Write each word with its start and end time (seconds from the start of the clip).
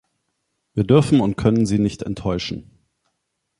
Wir 0.73 0.83
dürfen 0.83 1.21
und 1.21 1.35
können 1.37 1.67
sie 1.67 1.77
nicht 1.77 2.01
enttäuschen. 2.01 2.71